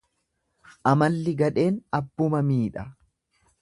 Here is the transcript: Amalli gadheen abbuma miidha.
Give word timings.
Amalli 0.93 1.35
gadheen 1.43 1.79
abbuma 2.01 2.45
miidha. 2.51 2.91